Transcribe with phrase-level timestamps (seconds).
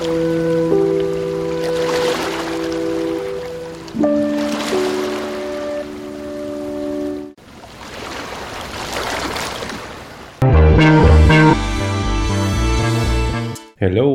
[0.00, 0.14] Hallo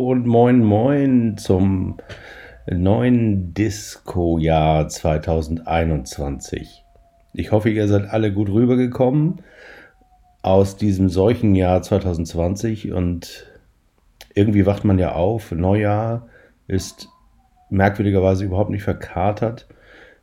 [0.09, 1.97] und moin moin zum
[2.65, 6.85] neuen Disco-Jahr 2021.
[7.33, 9.41] Ich hoffe, ihr seid alle gut rübergekommen
[10.43, 13.52] aus diesem Seuchenjahr 2020 und
[14.33, 15.51] irgendwie wacht man ja auf.
[15.51, 16.27] Neujahr
[16.67, 17.09] ist
[17.69, 19.67] merkwürdigerweise überhaupt nicht verkatert,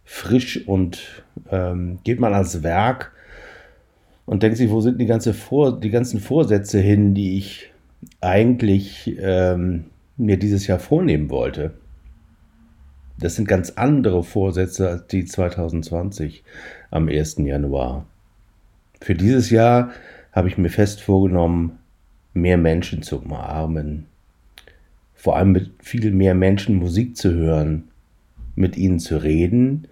[0.05, 3.13] frisch und ähm, geht man ans Werk
[4.27, 7.73] und denkt sich, wo sind die, ganze Vor die ganzen Vorsätze hin, die ich
[8.21, 9.87] eigentlich ähm,
[10.17, 11.73] mir dieses Jahr vornehmen wollte.
[13.19, 16.43] Das sind ganz andere Vorsätze als die 2020
[16.91, 17.39] am 1.
[17.39, 18.07] Januar.
[19.01, 19.91] Für dieses Jahr
[20.33, 21.79] habe ich mir fest vorgenommen,
[22.33, 24.07] mehr Menschen zu umarmen.
[25.15, 27.89] Vor allem mit viel mehr Menschen Musik zu hören,
[28.55, 29.89] mit ihnen zu reden,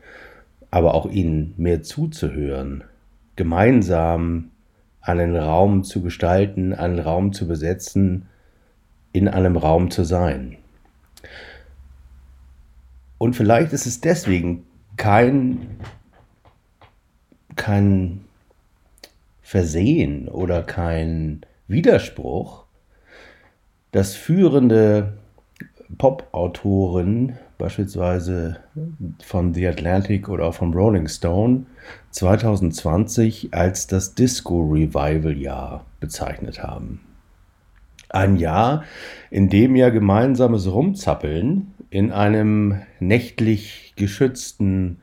[0.71, 2.85] aber auch ihnen mehr zuzuhören.
[3.37, 4.51] Gemeinsam
[5.01, 8.27] einen Raum zu gestalten, einen Raum zu besetzen,
[9.13, 10.57] in einem Raum zu sein.
[13.17, 14.65] Und vielleicht ist es deswegen
[14.97, 15.79] kein,
[17.57, 18.25] kein
[19.43, 22.65] Versehen oder kein Widerspruch,
[23.93, 25.19] dass führende
[25.97, 28.59] Pop-Autoren beispielsweise
[29.23, 31.67] von The Atlantic oder von Rolling Stone
[32.11, 37.01] 2020 als das Disco-Revival-Jahr bezeichnet haben.
[38.09, 38.85] Ein Jahr,
[39.31, 45.01] in dem ja gemeinsames Rumzappeln in einem nächtlich geschützten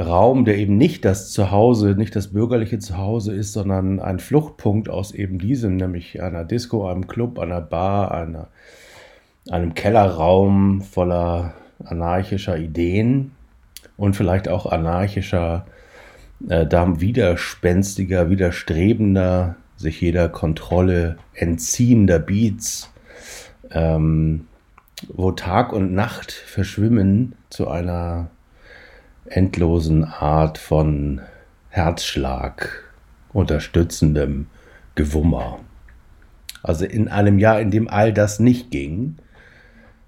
[0.00, 5.12] Raum, der eben nicht das Zuhause, nicht das bürgerliche Zuhause ist, sondern ein Fluchtpunkt aus
[5.12, 8.48] eben diesem, nämlich einer Disco, einem Club, einer Bar, einer,
[9.50, 11.54] einem Kellerraum voller
[11.84, 13.32] anarchischer Ideen
[13.96, 15.66] und vielleicht auch anarchischer,
[16.48, 22.92] äh, widerspenstiger, widerstrebender, sich jeder Kontrolle entziehender Beats,
[23.70, 24.46] ähm,
[25.08, 28.28] wo Tag und Nacht verschwimmen zu einer
[29.30, 31.20] endlosen Art von
[31.70, 32.84] Herzschlag,
[33.32, 34.48] unterstützendem
[34.94, 35.60] Gewummer.
[36.62, 39.16] Also in einem Jahr, in dem all das nicht ging,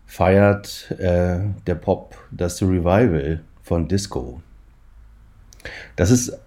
[0.06, 4.43] feiert äh, der Pop das Revival von Disco.
[5.97, 6.39] Das ist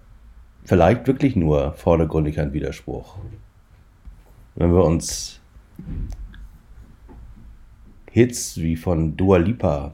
[0.65, 3.17] vielleicht wirklich nur vordergründig ein Widerspruch.
[4.55, 5.39] Wenn wir uns
[8.11, 9.93] Hits wie von Dua Lipa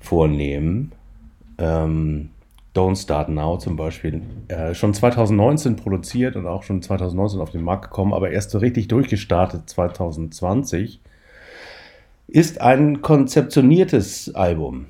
[0.00, 0.92] vornehmen,
[1.58, 2.30] ähm,
[2.74, 7.62] Don't Start Now zum Beispiel, äh, schon 2019 produziert und auch schon 2019 auf den
[7.62, 11.00] Markt gekommen, aber erst so richtig durchgestartet 2020,
[12.28, 14.86] ist ein konzeptioniertes Album,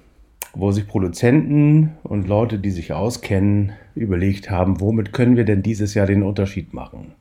[0.52, 5.94] wo sich Produzenten und Leute, die sich auskennen, überlegt haben, womit können wir denn dieses
[5.94, 7.12] Jahr den Unterschied machen.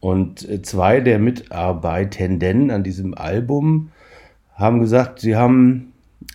[0.00, 3.90] Und zwei der Mitarbeitenden an diesem Album
[4.54, 5.93] haben gesagt, sie haben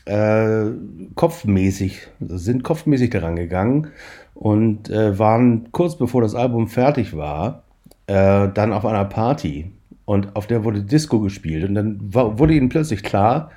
[0.10, 0.72] äh,
[1.16, 3.88] kopfmäßig, sind kopfmäßig daran gegangen
[4.34, 7.64] und äh, waren kurz bevor das Album fertig war,
[8.08, 9.72] äh, dann auf einer Party
[10.06, 13.52] und auf der wurde Disco gespielt und dann war, wurde ihnen plötzlich klar,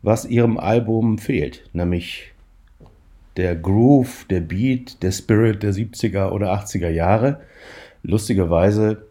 [0.00, 2.32] was ihrem Album fehlt, nämlich
[3.36, 7.40] der Groove, der Beat, der Spirit der 70er oder 80er Jahre.
[8.02, 9.06] Lustigerweise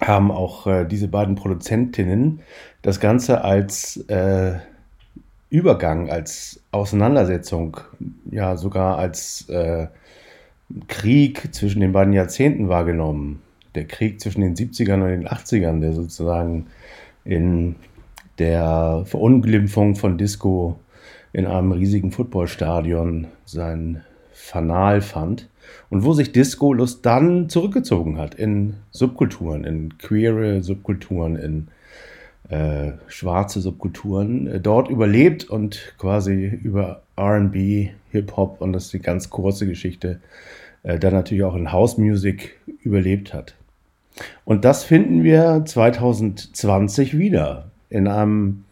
[0.00, 2.40] haben auch äh, diese beiden Produzentinnen
[2.82, 4.58] das Ganze als äh,
[5.50, 7.78] Übergang, als Auseinandersetzung,
[8.30, 9.88] ja sogar als äh,
[10.88, 13.40] Krieg zwischen den beiden Jahrzehnten wahrgenommen.
[13.74, 16.66] Der Krieg zwischen den 70ern und den 80ern, der sozusagen
[17.24, 17.76] in
[18.38, 20.78] der Verunglimpfung von Disco
[21.32, 25.48] in einem riesigen Footballstadion sein Fanal fand
[25.90, 31.68] und wo sich Disco-Lust dann zurückgezogen hat in Subkulturen, in queere Subkulturen, in
[32.48, 39.00] äh, schwarze Subkulturen äh, dort überlebt und quasi über RB, Hip-Hop und das ist die
[39.00, 40.20] ganz kurze Geschichte,
[40.82, 43.54] äh, dann natürlich auch in House Music überlebt hat.
[44.44, 47.70] Und das finden wir 2020 wieder.
[47.90, 48.64] In einem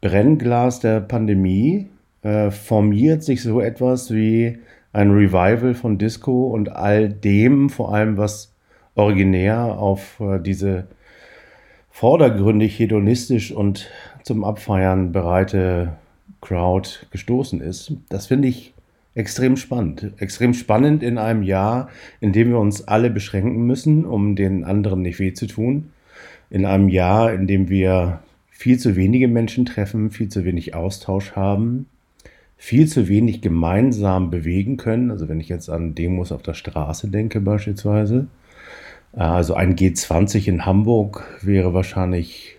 [0.00, 1.88] Brennglas der Pandemie
[2.22, 4.58] äh, formiert sich so etwas wie
[4.92, 8.52] ein Revival von Disco und all dem, vor allem was
[8.94, 10.86] originär auf äh, diese
[11.90, 13.90] vordergründig hedonistisch und
[14.22, 15.96] zum Abfeiern bereite
[16.40, 17.92] Crowd gestoßen ist.
[18.08, 18.72] Das finde ich
[19.14, 20.12] extrem spannend.
[20.18, 21.88] Extrem spannend in einem Jahr,
[22.20, 25.90] in dem wir uns alle beschränken müssen, um den anderen nicht weh zu tun.
[26.48, 28.20] In einem Jahr, in dem wir
[28.50, 31.86] viel zu wenige Menschen treffen, viel zu wenig Austausch haben,
[32.56, 35.10] viel zu wenig gemeinsam bewegen können.
[35.10, 38.26] Also wenn ich jetzt an Demos auf der Straße denke beispielsweise.
[39.12, 42.58] Also ein G20 in Hamburg wäre wahrscheinlich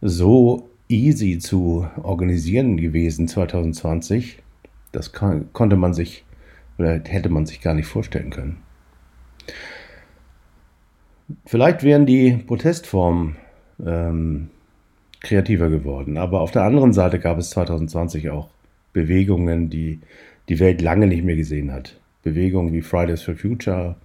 [0.00, 4.42] so easy zu organisieren gewesen 2020.
[4.92, 6.24] Das kann, konnte man sich
[6.78, 8.58] oder hätte man sich gar nicht vorstellen können.
[11.44, 13.36] Vielleicht wären die Protestformen
[13.84, 14.48] ähm,
[15.20, 18.48] kreativer geworden, aber auf der anderen Seite gab es 2020 auch
[18.92, 20.00] Bewegungen, die
[20.48, 22.00] die Welt lange nicht mehr gesehen hat.
[22.22, 23.96] Bewegungen wie Fridays for Future,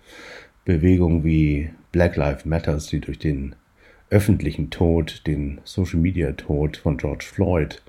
[0.65, 3.55] Bewegungen wie Black Lives Matters, die durch den
[4.09, 7.81] öffentlichen Tod, den Social Media Tod von George Floyd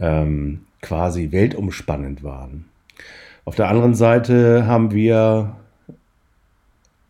[0.00, 2.66] ähm, quasi weltumspannend waren.
[3.44, 5.56] Auf der anderen Seite haben wir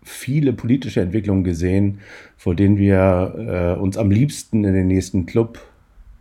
[0.03, 2.01] viele politische Entwicklungen gesehen,
[2.37, 5.61] vor denen wir äh, uns am liebsten in den nächsten Club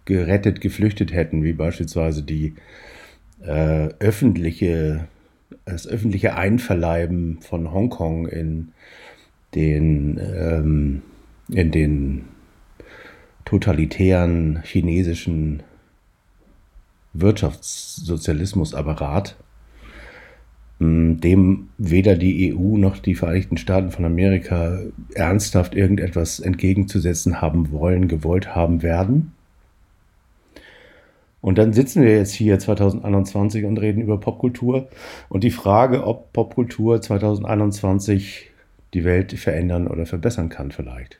[0.05, 2.55] gerettet, geflüchtet hätten, wie beispielsweise die
[3.43, 5.07] äh, öffentliche,
[5.65, 8.71] das öffentliche Einverleiben von Hongkong in
[9.53, 11.03] den ähm,
[11.50, 12.25] in den
[13.45, 15.63] totalitären chinesischen
[17.13, 19.38] Wirtschaftssozialismusapparat,
[20.80, 24.80] dem weder die EU noch die Vereinigten Staaten von Amerika
[25.13, 29.34] ernsthaft irgendetwas entgegenzusetzen haben wollen, gewollt haben werden.
[31.45, 34.88] Und dann sitzen wir jetzt hier 2021 und reden über Popkultur
[35.30, 38.50] und die Frage, ob Popkultur 2021
[38.95, 41.19] die Welt verändern oder verbessern kann vielleicht.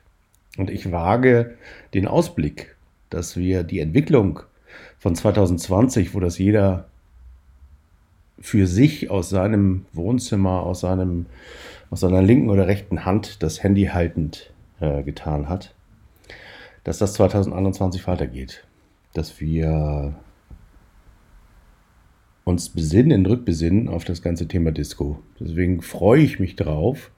[0.58, 1.54] Und ich wage
[1.94, 2.74] den Ausblick,
[3.08, 4.40] dass wir die Entwicklung
[4.98, 6.88] von 2020, wo das jeder
[8.40, 11.26] für sich aus seinem Wohnzimmer, aus, seinem,
[11.88, 14.50] aus seiner linken oder rechten Hand das Handy haltend
[14.80, 15.72] äh, getan hat,
[16.82, 18.64] dass das 2021 weitergeht.
[19.16, 20.14] Dass wir
[22.44, 25.22] uns besinnen, rückbesinnen auf das ganze Thema Disco.
[25.40, 27.10] Deswegen freue ich mich drauf,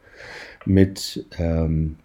[0.65, 1.97] mit ähm,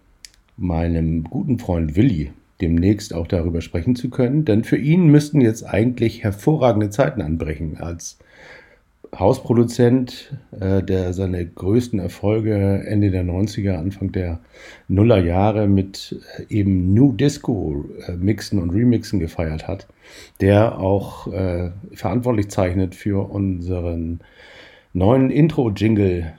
[0.56, 5.62] meinem guten Freund Willi demnächst auch darüber sprechen zu können, denn für ihn müssten jetzt
[5.62, 8.18] eigentlich hervorragende Zeiten anbrechen als
[9.18, 14.40] Hausproduzent, äh, der seine größten Erfolge Ende der 90er, Anfang der
[14.88, 19.86] Nullerjahre mit äh, eben New Disco äh, Mixen und Remixen gefeiert hat,
[20.40, 24.20] der auch äh, verantwortlich zeichnet für unseren
[24.92, 26.32] neuen Intro-Jingle,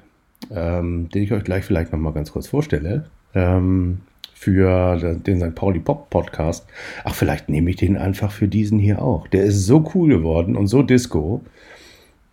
[0.52, 4.00] ähm, den ich euch gleich vielleicht nochmal ganz kurz vorstelle ähm,
[4.34, 5.56] für den St.
[5.56, 6.68] Pauli Pop Podcast.
[7.04, 9.28] Ach, vielleicht nehme ich den einfach für diesen hier auch.
[9.28, 11.42] Der ist so cool geworden und so disco,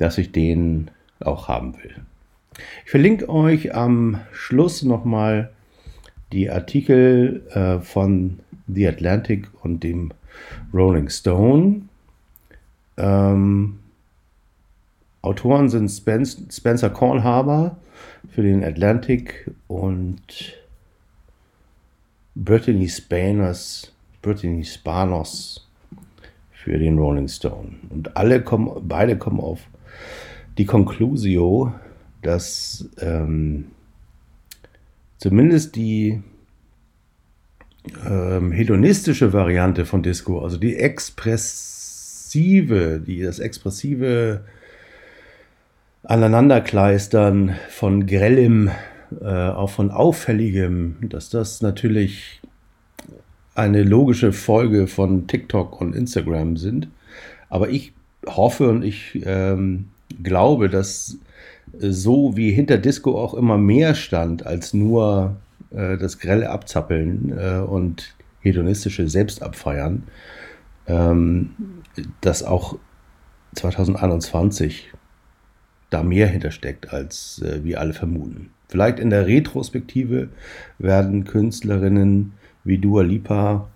[0.02, 0.90] dass ich den
[1.20, 1.94] auch haben will.
[2.84, 5.52] Ich verlinke euch am Schluss nochmal
[6.32, 10.12] die Artikel äh, von The Atlantic und dem
[10.75, 11.82] Rolling Stone.
[12.96, 13.78] Ähm,
[15.22, 17.76] Autoren sind Spencer Cornhaber
[18.28, 20.58] für den Atlantic und
[22.34, 25.69] Brittany Spanos, Brittany Spanos
[26.50, 27.75] für den Rolling Stone.
[27.90, 29.60] Und alle kommen, beide kommen auf
[30.58, 31.72] die Conclusio,
[32.22, 33.66] dass ähm,
[35.19, 36.22] zumindest die
[38.06, 41.41] ähm, hedonistische Variante von Disco, also die expressive,
[43.05, 44.44] die, das expressive
[46.05, 48.70] Aneinanderkleistern von grellem
[49.20, 52.41] äh, auch von Auffälligem, dass das natürlich
[53.55, 56.88] eine logische Folge von TikTok und Instagram sind.
[57.48, 57.93] Aber ich
[58.26, 59.88] hoffe und ich ähm,
[60.22, 61.19] glaube, dass
[61.79, 65.36] so wie hinter Disco auch immer mehr stand als nur
[65.70, 70.05] äh, das grelle Abzappeln äh, und hedonistische Selbstabfeiern,
[70.86, 71.50] ähm,
[72.20, 72.76] dass auch
[73.55, 74.93] 2021
[75.91, 78.50] da mehr hintersteckt, als äh, wir alle vermuten.
[78.69, 80.31] Vielleicht in der Retrospektive
[80.79, 82.32] werden Künstlerinnen
[82.64, 83.69] wie Dua Lipa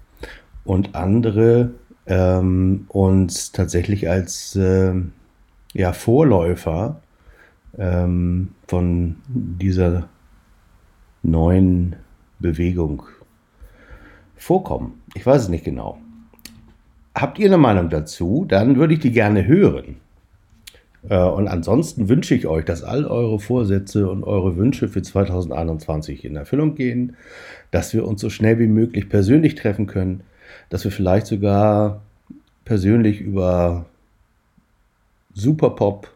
[0.65, 1.71] und andere
[2.07, 4.95] ähm, uns tatsächlich als äh,
[5.73, 7.01] ja, Vorläufer
[7.79, 10.09] ähm, von dieser
[11.23, 11.97] neuen
[12.39, 13.03] Bewegung
[14.37, 15.03] vorkommen.
[15.15, 15.99] Ich weiß es nicht genau.
[17.15, 18.45] Habt ihr eine Meinung dazu?
[18.47, 19.97] Dann würde ich die gerne hören.
[21.09, 26.25] Äh, und ansonsten wünsche ich euch, dass all eure Vorsätze und eure Wünsche für 2021
[26.25, 27.17] in Erfüllung gehen,
[27.71, 30.23] dass wir uns so schnell wie möglich persönlich treffen können,
[30.69, 32.03] dass wir vielleicht sogar
[32.65, 33.87] persönlich über
[35.35, 36.11] Superpop,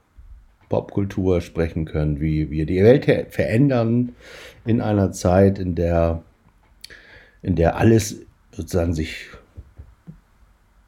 [0.69, 4.13] Popkultur sprechen können, wie wir die Welt verändern
[4.65, 6.23] in einer Zeit, in der,
[7.43, 8.21] in der alles
[8.53, 9.27] sozusagen sich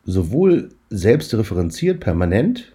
[0.05, 2.73] sowohl selbst referenziert, permanent,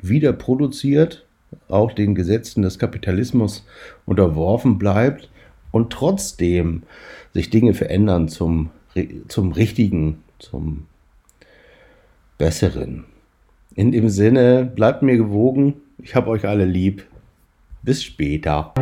[0.00, 1.26] wieder produziert,
[1.68, 3.64] auch den Gesetzen des Kapitalismus
[4.04, 5.30] unterworfen bleibt
[5.70, 6.82] und trotzdem
[7.32, 8.70] sich Dinge verändern zum,
[9.28, 10.86] zum Richtigen, zum
[12.38, 13.04] Besseren.
[13.74, 15.74] In dem Sinne, bleibt mir gewogen.
[15.98, 17.06] Ich habe euch alle lieb.
[17.82, 18.74] Bis später.